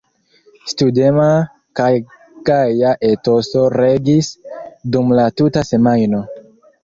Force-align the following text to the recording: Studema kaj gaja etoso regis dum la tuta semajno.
Studema 0.69 1.25
kaj 1.79 1.89
gaja 2.49 2.93
etoso 3.11 3.67
regis 3.75 4.31
dum 4.95 5.15
la 5.19 5.27
tuta 5.43 5.67
semajno. 5.71 6.23